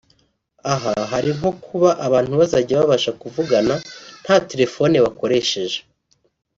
Aha 0.73 0.93
hari 1.11 1.29
nko 1.37 1.49
kuba 1.65 1.89
abantu 2.07 2.33
bazajya 2.39 2.79
babasha 2.81 3.11
kuvugana 3.21 3.73
nta 4.23 4.35
telephone 4.49 4.95
bakoresheje 5.05 5.77